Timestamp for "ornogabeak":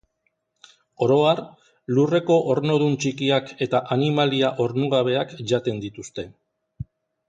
4.69-5.41